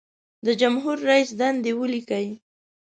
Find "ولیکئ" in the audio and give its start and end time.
1.79-2.27